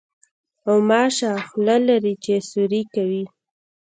غوماشه 0.63 1.31
خوله 1.47 1.77
لري 1.87 2.13
چې 2.23 2.33
سوري 2.49 2.81
کوي. 2.95 3.23